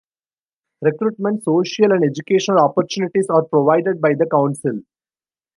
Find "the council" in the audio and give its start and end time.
4.17-4.81